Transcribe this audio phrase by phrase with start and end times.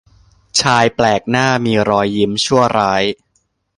[0.61, 3.03] ชายแปลกหน้ามีรอยยิ้มชั่วร้าย